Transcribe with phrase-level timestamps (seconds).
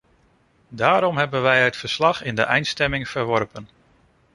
[0.69, 3.69] Daarom hebben wij het verslag in de eindstemming verworpen.